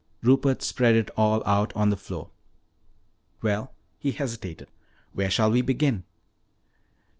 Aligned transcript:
Rupert 0.23 0.63
spread 0.63 0.95
it 0.95 1.11
all 1.15 1.43
out 1.45 1.71
on 1.75 1.91
the 1.91 1.95
floor. 1.95 2.31
"Well," 3.43 3.71
he 3.99 4.13
hesitated, 4.13 4.67
"where 5.13 5.29
shall 5.29 5.51
we 5.51 5.61
begin?" 5.61 6.05